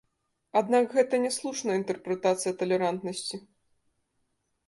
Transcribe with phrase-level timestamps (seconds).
[0.59, 3.43] Аднак гэта няслушная інтэрпрэтацыя талерантнасці.